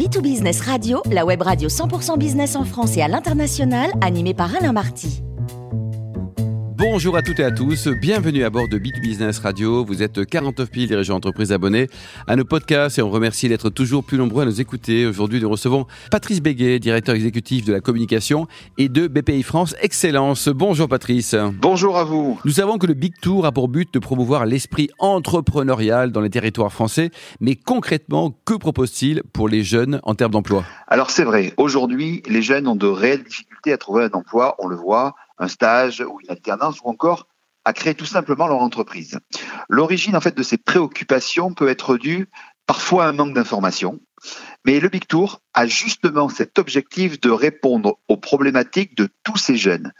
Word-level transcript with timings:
B2Business 0.00 0.62
Radio, 0.62 1.02
la 1.10 1.26
web 1.26 1.42
radio 1.42 1.68
100% 1.68 2.16
business 2.16 2.56
en 2.56 2.64
France 2.64 2.96
et 2.96 3.02
à 3.02 3.08
l'international, 3.08 3.92
animée 4.00 4.32
par 4.32 4.56
Alain 4.56 4.72
Marty. 4.72 5.22
Bonjour 6.80 7.14
à 7.14 7.20
toutes 7.20 7.40
et 7.40 7.44
à 7.44 7.50
tous, 7.50 7.88
bienvenue 7.88 8.42
à 8.42 8.48
bord 8.48 8.66
de 8.66 8.78
Bit 8.78 9.02
Business 9.02 9.38
Radio. 9.40 9.84
Vous 9.84 10.02
êtes 10.02 10.24
49 10.24 10.70
000 10.72 10.86
dirigeants 10.86 11.16
d'entreprise 11.16 11.52
abonnés 11.52 11.88
à 12.26 12.36
nos 12.36 12.46
podcasts 12.46 12.98
et 12.98 13.02
on 13.02 13.10
remercie 13.10 13.50
d'être 13.50 13.68
toujours 13.68 14.02
plus 14.02 14.16
nombreux 14.16 14.44
à 14.44 14.46
nous 14.46 14.62
écouter. 14.62 15.04
Aujourd'hui, 15.04 15.42
nous 15.42 15.50
recevons 15.50 15.86
Patrice 16.10 16.40
Béguet, 16.40 16.78
directeur 16.78 17.14
exécutif 17.14 17.66
de 17.66 17.74
la 17.74 17.80
communication 17.80 18.46
et 18.78 18.88
de 18.88 19.08
BPI 19.08 19.42
France 19.42 19.76
Excellence. 19.82 20.48
Bonjour 20.48 20.88
Patrice. 20.88 21.36
Bonjour 21.60 21.98
à 21.98 22.04
vous. 22.04 22.40
Nous 22.46 22.52
savons 22.52 22.78
que 22.78 22.86
le 22.86 22.94
Big 22.94 23.12
Tour 23.20 23.44
a 23.44 23.52
pour 23.52 23.68
but 23.68 23.92
de 23.92 23.98
promouvoir 23.98 24.46
l'esprit 24.46 24.88
entrepreneurial 24.98 26.12
dans 26.12 26.22
les 26.22 26.30
territoires 26.30 26.72
français, 26.72 27.10
mais 27.40 27.56
concrètement, 27.56 28.34
que 28.46 28.54
propose-t-il 28.54 29.22
pour 29.34 29.50
les 29.50 29.64
jeunes 29.64 30.00
en 30.02 30.14
termes 30.14 30.32
d'emploi? 30.32 30.64
Alors 30.88 31.10
c'est 31.10 31.24
vrai, 31.24 31.52
aujourd'hui, 31.58 32.22
les 32.26 32.40
jeunes 32.40 32.66
ont 32.66 32.74
de 32.74 32.86
réelles 32.86 33.24
difficultés 33.24 33.74
à 33.74 33.76
trouver 33.76 34.04
un 34.04 34.10
emploi, 34.14 34.56
on 34.58 34.66
le 34.66 34.76
voit 34.76 35.14
un 35.40 35.48
stage 35.48 36.00
ou 36.00 36.20
une 36.20 36.30
alternance 36.30 36.80
ou 36.82 36.88
encore 36.88 37.26
à 37.64 37.72
créer 37.72 37.94
tout 37.94 38.06
simplement 38.06 38.46
leur 38.46 38.60
entreprise. 38.60 39.18
L'origine 39.68 40.16
en 40.16 40.20
fait 40.20 40.36
de 40.36 40.42
ces 40.42 40.56
préoccupations 40.56 41.52
peut 41.52 41.68
être 41.68 41.96
due 41.96 42.28
parfois 42.66 43.04
à 43.04 43.08
un 43.08 43.12
manque 43.12 43.34
d'information, 43.34 44.00
mais 44.64 44.78
le 44.80 44.88
Big 44.88 45.06
Tour 45.06 45.40
a 45.54 45.66
justement 45.66 46.28
cet 46.28 46.58
objectif 46.58 47.20
de 47.20 47.30
répondre 47.30 47.98
aux 48.08 48.16
problématiques 48.16 48.96
de 48.96 49.08
tous 49.24 49.36
ces 49.36 49.56
jeunes. 49.56 49.92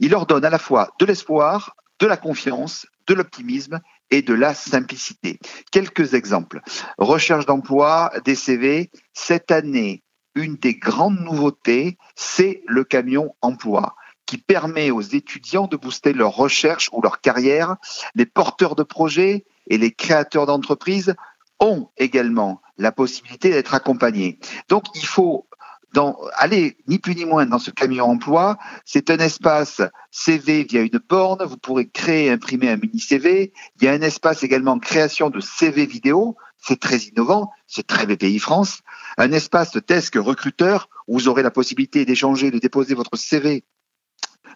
Il 0.00 0.10
leur 0.10 0.26
donne 0.26 0.44
à 0.44 0.50
la 0.50 0.58
fois 0.58 0.90
de 0.98 1.06
l'espoir, 1.06 1.76
de 1.98 2.06
la 2.06 2.16
confiance, 2.16 2.86
de 3.06 3.14
l'optimisme 3.14 3.80
et 4.10 4.22
de 4.22 4.34
la 4.34 4.54
simplicité. 4.54 5.38
Quelques 5.72 6.14
exemples. 6.14 6.60
Recherche 6.98 7.46
d'emploi, 7.46 8.12
des 8.24 8.34
CV. 8.34 8.90
Cette 9.14 9.50
année, 9.50 10.02
une 10.34 10.56
des 10.56 10.74
grandes 10.74 11.20
nouveautés, 11.20 11.96
c'est 12.16 12.62
le 12.66 12.84
camion 12.84 13.34
emploi 13.40 13.96
qui 14.30 14.38
permet 14.38 14.92
aux 14.92 15.00
étudiants 15.00 15.66
de 15.66 15.76
booster 15.76 16.12
leur 16.12 16.36
recherche 16.36 16.88
ou 16.92 17.02
leur 17.02 17.20
carrière. 17.20 17.78
Les 18.14 18.26
porteurs 18.26 18.76
de 18.76 18.84
projets 18.84 19.44
et 19.66 19.76
les 19.76 19.90
créateurs 19.90 20.46
d'entreprises 20.46 21.16
ont 21.58 21.88
également 21.98 22.62
la 22.78 22.92
possibilité 22.92 23.50
d'être 23.50 23.74
accompagnés. 23.74 24.38
Donc 24.68 24.84
il 24.94 25.04
faut 25.04 25.48
dans, 25.94 26.16
aller 26.36 26.76
ni 26.86 27.00
plus 27.00 27.16
ni 27.16 27.24
moins 27.24 27.44
dans 27.44 27.58
ce 27.58 27.72
camion 27.72 28.04
emploi. 28.04 28.56
C'est 28.84 29.10
un 29.10 29.18
espace 29.18 29.82
CV 30.12 30.62
via 30.62 30.82
une 30.82 31.00
borne. 31.08 31.44
Vous 31.44 31.56
pourrez 31.56 31.88
créer 31.88 32.26
et 32.26 32.30
imprimer 32.30 32.70
un 32.70 32.76
mini 32.76 33.00
CV. 33.00 33.52
Il 33.80 33.84
y 33.84 33.88
a 33.88 33.92
un 33.92 34.00
espace 34.00 34.44
également 34.44 34.78
création 34.78 35.28
de 35.28 35.40
CV 35.40 35.86
vidéo. 35.86 36.36
C'est 36.56 36.78
très 36.78 36.98
innovant. 36.98 37.50
C'est 37.66 37.88
très 37.88 38.06
BPI 38.06 38.38
France. 38.38 38.82
Un 39.18 39.32
espace 39.32 39.76
desk 39.88 40.14
recruteur 40.14 40.88
où 41.08 41.14
vous 41.14 41.26
aurez 41.26 41.42
la 41.42 41.50
possibilité 41.50 42.04
d'échanger, 42.04 42.52
de 42.52 42.60
déposer 42.60 42.94
votre 42.94 43.16
CV 43.16 43.64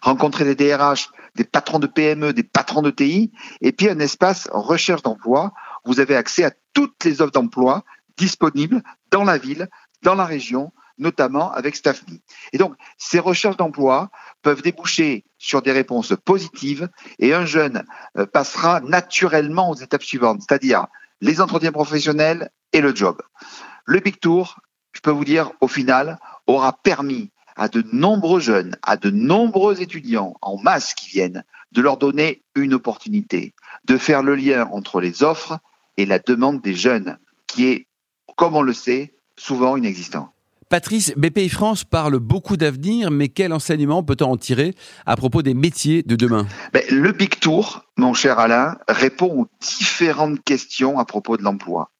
rencontrer 0.05 0.45
des 0.45 0.55
DRH, 0.55 1.09
des 1.33 1.43
patrons 1.43 1.79
de 1.79 1.87
PME, 1.87 2.31
des 2.31 2.43
patrons 2.43 2.83
de 2.83 2.91
TI, 2.91 3.31
et 3.61 3.71
puis 3.71 3.89
un 3.89 3.97
espace 3.97 4.47
recherche 4.51 5.01
d'emploi. 5.01 5.51
Vous 5.83 5.99
avez 5.99 6.15
accès 6.15 6.43
à 6.43 6.51
toutes 6.73 7.03
les 7.03 7.21
offres 7.21 7.31
d'emploi 7.31 7.83
disponibles 8.15 8.83
dans 9.09 9.23
la 9.23 9.39
ville, 9.39 9.67
dans 10.03 10.13
la 10.13 10.25
région, 10.25 10.71
notamment 10.99 11.51
avec 11.51 11.75
Staffme. 11.75 12.19
Et 12.53 12.59
donc, 12.59 12.75
ces 12.99 13.17
recherches 13.17 13.57
d'emploi 13.57 14.11
peuvent 14.43 14.61
déboucher 14.61 15.25
sur 15.39 15.63
des 15.63 15.71
réponses 15.71 16.13
positives 16.23 16.87
et 17.17 17.33
un 17.33 17.47
jeune 17.47 17.83
euh, 18.17 18.27
passera 18.27 18.81
naturellement 18.81 19.71
aux 19.71 19.75
étapes 19.75 20.03
suivantes, 20.03 20.41
c'est-à-dire 20.47 20.85
les 21.19 21.41
entretiens 21.41 21.71
professionnels 21.71 22.51
et 22.73 22.81
le 22.81 22.93
job. 22.95 23.23
Le 23.85 23.99
Big 23.99 24.19
Tour, 24.19 24.59
je 24.91 25.01
peux 25.01 25.11
vous 25.11 25.25
dire, 25.25 25.51
au 25.61 25.67
final, 25.67 26.19
aura 26.45 26.73
permis 26.73 27.31
à 27.55 27.67
de 27.67 27.83
nombreux 27.91 28.39
jeunes, 28.39 28.75
à 28.81 28.97
de 28.97 29.09
nombreux 29.09 29.81
étudiants 29.81 30.35
en 30.41 30.57
masse 30.57 30.93
qui 30.93 31.09
viennent, 31.09 31.43
de 31.71 31.81
leur 31.81 31.97
donner 31.97 32.43
une 32.55 32.73
opportunité, 32.73 33.53
de 33.85 33.97
faire 33.97 34.23
le 34.23 34.35
lien 34.35 34.67
entre 34.71 35.01
les 35.01 35.23
offres 35.23 35.59
et 35.97 36.05
la 36.05 36.19
demande 36.19 36.61
des 36.61 36.73
jeunes, 36.73 37.17
qui 37.47 37.67
est, 37.67 37.87
comme 38.35 38.55
on 38.55 38.61
le 38.61 38.73
sait, 38.73 39.15
souvent 39.37 39.77
inexistant. 39.77 40.31
Patrice, 40.69 41.13
BPI 41.15 41.49
France 41.49 41.83
parle 41.83 42.17
beaucoup 42.17 42.57
d'avenir, 42.57 43.11
mais 43.11 43.29
quel 43.29 43.53
enseignement 43.53 44.03
peut-on 44.03 44.31
en 44.31 44.37
tirer 44.37 44.73
à 45.05 45.15
propos 45.15 45.43
des 45.43 45.53
métiers 45.53 46.01
de 46.01 46.15
demain? 46.15 46.47
Ben, 46.73 46.83
Le 46.89 47.11
Big 47.11 47.39
Tour, 47.39 47.85
mon 47.97 48.15
cher 48.15 48.39
Alain, 48.39 48.77
répond 48.87 49.41
aux 49.41 49.47
différentes 49.61 50.43
questions 50.43 50.97
à 50.97 51.05
propos 51.05 51.37
de 51.37 51.43
l'emploi. 51.43 51.91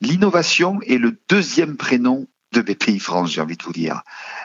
L'innovation 0.00 0.80
est 0.82 0.98
le 0.98 1.18
deuxième 1.28 1.76
prénom 1.76 2.26
de 2.52 2.60
BPI 2.60 2.98
France, 2.98 3.32
j'ai 3.32 3.40
envie 3.40 3.56
de 3.56 3.62
vous 3.62 3.72
dire. 3.72 4.02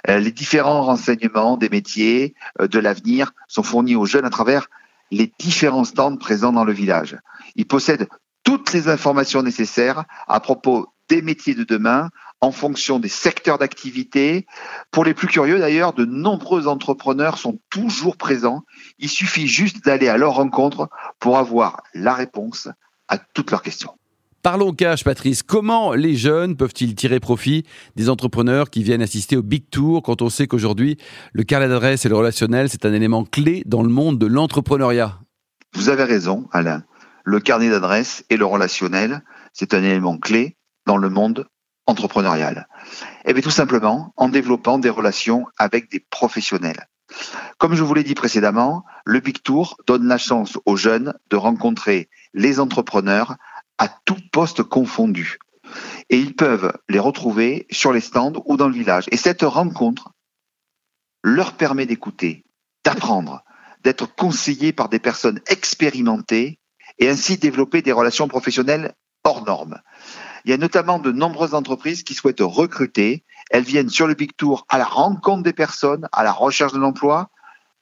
Euh, 0.10 0.20
les 0.20 0.32
différents 0.32 0.84
renseignements 0.84 1.58
des 1.58 1.70
métiers, 1.70 2.36
euh, 2.62 2.68
de 2.68 2.80
l'avenir, 2.80 3.34
sont 3.48 3.64
fournis 3.64 3.96
aux 3.96 4.06
jeunes 4.06 4.26
à 4.26 4.30
travers 4.30 4.68
les 5.12 5.32
différents 5.40 5.86
stands 5.86 6.18
présents 6.18 6.54
dans 6.54 6.66
le 6.66 6.74
village. 6.74 7.18
Ils 7.56 7.68
possèdent 7.68 8.08
toutes 8.44 8.74
les 8.74 8.88
informations 8.88 9.44
nécessaires 9.44 10.06
à 10.28 10.40
propos 10.40 10.88
des 11.10 11.22
métiers 11.22 11.56
de 11.56 11.64
demain 11.64 12.10
en 12.42 12.52
fonction 12.52 13.00
des 13.00 13.10
secteurs 13.10 13.58
d'activité. 13.58 14.46
Pour 14.92 15.04
les 15.04 15.14
plus 15.14 15.28
curieux 15.28 15.60
d'ailleurs, 15.60 15.94
de 15.94 16.06
nombreux 16.06 16.68
entrepreneurs 16.68 17.38
sont 17.38 17.60
toujours 17.70 18.18
présents. 18.18 18.64
Il 19.00 19.10
suffit 19.10 19.48
juste 19.48 19.84
d'aller 19.84 20.08
à 20.08 20.18
leur 20.18 20.36
rencontre 20.36 20.90
pour 21.20 21.38
avoir 21.38 21.82
la 21.94 22.14
réponse 22.14 22.68
à 23.08 23.18
toutes 23.18 23.52
leurs 23.52 23.64
questions. 23.64 23.98
Parlons 24.44 24.72
cash, 24.72 25.04
Patrice. 25.04 25.44
Comment 25.44 25.94
les 25.94 26.16
jeunes 26.16 26.56
peuvent-ils 26.56 26.96
tirer 26.96 27.20
profit 27.20 27.66
des 27.96 28.10
entrepreneurs 28.10 28.70
qui 28.70 28.84
viennent 28.84 29.02
assister 29.02 29.36
au 29.36 29.42
Big 29.42 29.70
Tour 29.70 30.04
quand 30.04 30.22
on 30.22 30.30
sait 30.30 30.48
qu'aujourd'hui, 30.48 30.98
le 31.34 31.44
carnet 31.44 31.68
d'adresse 31.68 32.06
et 32.06 32.10
le 32.10 32.16
relationnel, 32.16 32.70
c'est 32.70 32.86
un 32.86 32.94
élément 32.94 33.26
clé 33.26 33.64
dans 33.66 33.82
le 33.82 33.90
monde 33.90 34.20
de 34.20 34.28
l'entrepreneuriat? 34.28 35.20
Vous 35.74 35.90
avez 35.90 36.04
raison, 36.04 36.48
Alain. 36.52 36.84
Le 37.24 37.40
carnet 37.40 37.70
d'adresse 37.70 38.24
et 38.30 38.38
le 38.38 38.46
relationnel, 38.46 39.22
c'est 39.54 39.74
un 39.74 39.84
élément 39.84 40.18
clé 40.18 40.56
dans 40.86 40.98
le 40.98 41.10
monde 41.10 41.48
entrepreneurial. 41.88 42.68
Eh 43.26 43.34
bien 43.34 43.42
tout 43.42 43.50
simplement 43.50 44.14
en 44.16 44.30
développant 44.30 44.78
des 44.78 44.90
relations 44.90 45.46
avec 45.58 45.90
des 45.92 46.00
professionnels. 46.00 46.88
Comme 47.58 47.74
je 47.74 47.84
vous 47.84 47.94
l'ai 47.94 48.04
dit 48.04 48.14
précédemment, 48.14 48.86
le 49.06 49.20
Big 49.20 49.42
Tour 49.42 49.78
donne 49.88 50.08
la 50.08 50.18
chance 50.18 50.58
aux 50.66 50.76
jeunes 50.76 51.14
de 51.30 51.36
rencontrer 51.36 52.10
les 52.34 52.60
entrepreneurs 52.60 53.36
à 53.78 53.88
tout 53.88 54.18
poste 54.32 54.64
confondu. 54.64 55.40
Et 56.10 56.20
ils 56.20 56.36
peuvent 56.36 56.74
les 56.88 57.00
retrouver 57.00 57.68
sur 57.72 57.92
les 57.92 58.02
stands 58.02 58.44
ou 58.46 58.58
dans 58.58 58.68
le 58.68 58.74
village. 58.74 59.06
Et 59.12 59.18
cette 59.18 59.42
rencontre 59.42 60.12
leur 61.24 61.54
permet 61.54 61.86
d'écouter, 61.86 62.46
d'apprendre, 62.86 63.44
d'être 63.84 64.14
conseillés 64.16 64.74
par 64.74 64.90
des 64.90 65.00
personnes 65.00 65.42
expérimentées 65.48 66.60
et 67.00 67.10
ainsi 67.10 67.38
développer 67.38 67.82
des 67.82 67.92
relations 67.92 68.28
professionnelles 68.28 68.94
hors 69.24 69.46
normes. 69.46 69.82
Il 70.46 70.52
y 70.52 70.54
a 70.54 70.58
notamment 70.58 71.00
de 71.00 71.12
nombreuses 71.12 71.54
entreprises 71.54 72.04
qui 72.04 72.14
souhaitent 72.14 72.40
recruter. 72.40 73.26
Elles 73.52 73.64
viennent 73.64 73.90
sur 73.90 74.08
le 74.08 74.14
Big 74.14 74.36
Tour 74.36 74.66
à 74.70 74.78
la 74.78 74.86
rencontre 74.86 75.44
des 75.44 75.54
personnes, 75.54 76.08
à 76.14 76.24
la 76.24 76.32
recherche 76.32 76.72
d'un 76.72 76.84
emploi. 76.84 77.30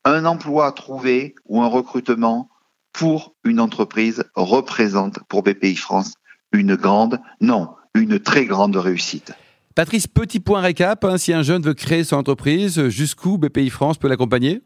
Un 0.03 0.25
emploi 0.25 0.71
trouvé 0.71 1.35
ou 1.45 1.61
un 1.61 1.67
recrutement 1.67 2.49
pour 2.95 3.35
une 3.43 3.59
entreprise 3.59 4.23
représente 4.35 5.19
pour 5.27 5.43
BPI 5.43 5.75
France 5.75 6.13
une 6.53 6.75
grande, 6.75 7.19
non, 7.41 7.69
une 7.93 8.19
très 8.19 8.45
grande 8.45 8.77
réussite. 8.77 9.33
Patrice, 9.75 10.07
petit 10.07 10.39
point 10.39 10.61
récap, 10.61 11.03
hein, 11.03 11.17
si 11.17 11.33
un 11.33 11.41
jeune 11.41 11.61
veut 11.61 11.73
créer 11.73 12.05
son 12.05 12.15
entreprise, 12.15 12.87
jusqu'où 12.87 13.37
BPI 13.37 13.69
France 13.69 13.97
peut 13.97 14.07
l'accompagner? 14.07 14.61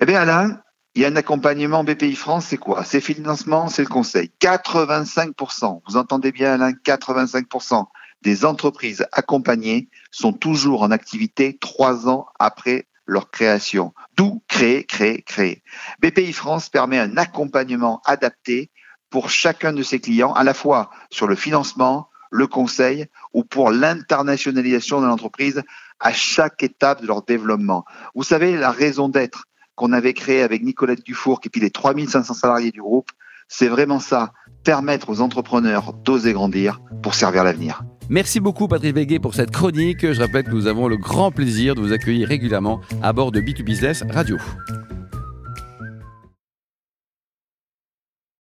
Eh 0.00 0.06
bien 0.06 0.20
Alain, 0.20 0.60
il 0.96 1.02
y 1.02 1.04
a 1.04 1.08
un 1.08 1.16
accompagnement 1.16 1.84
BPI 1.84 2.16
France, 2.16 2.46
c'est 2.46 2.56
quoi? 2.56 2.82
C'est 2.82 3.00
financement, 3.00 3.68
c'est 3.68 3.82
le 3.82 3.88
conseil. 3.88 4.32
85%, 4.40 5.82
vous 5.86 5.96
entendez 5.96 6.32
bien 6.32 6.54
Alain, 6.54 6.72
85% 6.72 7.84
des 8.22 8.44
entreprises 8.44 9.06
accompagnées 9.12 9.88
sont 10.10 10.32
toujours 10.32 10.82
en 10.82 10.90
activité 10.90 11.56
trois 11.60 12.08
ans 12.08 12.26
après 12.40 12.86
leur 13.06 13.30
création. 13.30 13.92
D'où 14.16 14.42
créer, 14.48 14.84
créer, 14.84 15.22
créer. 15.22 15.62
BPI 16.00 16.32
France 16.32 16.68
permet 16.68 16.98
un 16.98 17.16
accompagnement 17.16 18.00
adapté 18.04 18.70
pour 19.10 19.30
chacun 19.30 19.72
de 19.72 19.82
ses 19.82 20.00
clients, 20.00 20.32
à 20.32 20.44
la 20.44 20.54
fois 20.54 20.90
sur 21.10 21.26
le 21.26 21.34
financement, 21.34 22.08
le 22.30 22.46
conseil 22.46 23.06
ou 23.34 23.44
pour 23.44 23.70
l'internationalisation 23.70 25.00
de 25.00 25.06
l'entreprise 25.06 25.62
à 26.00 26.12
chaque 26.12 26.62
étape 26.62 27.02
de 27.02 27.06
leur 27.06 27.22
développement. 27.22 27.84
Vous 28.14 28.24
savez, 28.24 28.56
la 28.56 28.70
raison 28.70 29.08
d'être 29.08 29.44
qu'on 29.74 29.92
avait 29.92 30.14
créée 30.14 30.42
avec 30.42 30.62
Nicolette 30.62 31.04
Dufour 31.04 31.40
et 31.44 31.48
puis 31.50 31.60
les 31.60 31.70
3500 31.70 32.34
salariés 32.34 32.70
du 32.70 32.80
groupe, 32.80 33.10
c'est 33.48 33.68
vraiment 33.68 34.00
ça, 34.00 34.32
permettre 34.64 35.10
aux 35.10 35.20
entrepreneurs 35.20 35.92
d'oser 35.92 36.32
grandir 36.32 36.80
pour 37.02 37.14
servir 37.14 37.44
l'avenir. 37.44 37.82
Merci 38.08 38.40
beaucoup 38.40 38.68
Patrick 38.68 38.94
Béguet 38.94 39.18
pour 39.18 39.34
cette 39.34 39.50
chronique. 39.50 40.12
Je 40.12 40.20
rappelle 40.20 40.44
que 40.44 40.50
nous 40.50 40.66
avons 40.66 40.88
le 40.88 40.96
grand 40.96 41.30
plaisir 41.30 41.74
de 41.74 41.80
vous 41.80 41.92
accueillir 41.92 42.28
régulièrement 42.28 42.80
à 43.02 43.12
bord 43.12 43.32
de 43.32 43.40
B2Business 43.40 44.02
Radio. 44.10 44.36